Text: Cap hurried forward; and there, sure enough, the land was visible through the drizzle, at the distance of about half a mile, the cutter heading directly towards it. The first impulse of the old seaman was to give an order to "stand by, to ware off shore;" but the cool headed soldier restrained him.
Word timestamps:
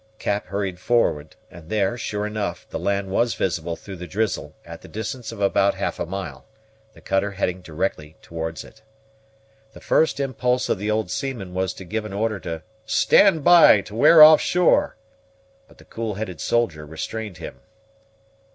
Cap 0.17 0.47
hurried 0.47 0.79
forward; 0.79 1.35
and 1.51 1.69
there, 1.69 1.95
sure 1.95 2.25
enough, 2.25 2.67
the 2.71 2.79
land 2.79 3.09
was 3.11 3.35
visible 3.35 3.75
through 3.75 3.97
the 3.97 4.07
drizzle, 4.07 4.55
at 4.65 4.81
the 4.81 4.87
distance 4.87 5.31
of 5.31 5.39
about 5.39 5.75
half 5.75 5.99
a 5.99 6.07
mile, 6.07 6.43
the 6.93 7.01
cutter 7.01 7.33
heading 7.33 7.61
directly 7.61 8.15
towards 8.19 8.63
it. 8.63 8.81
The 9.73 9.79
first 9.79 10.19
impulse 10.19 10.69
of 10.69 10.79
the 10.79 10.89
old 10.89 11.11
seaman 11.11 11.53
was 11.53 11.71
to 11.75 11.85
give 11.85 12.03
an 12.03 12.13
order 12.13 12.39
to 12.39 12.63
"stand 12.83 13.43
by, 13.43 13.81
to 13.81 13.93
ware 13.95 14.23
off 14.23 14.41
shore;" 14.41 14.97
but 15.67 15.77
the 15.77 15.85
cool 15.85 16.15
headed 16.15 16.41
soldier 16.41 16.83
restrained 16.83 17.37
him. 17.37 17.59